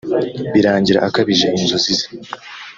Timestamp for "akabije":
1.07-1.47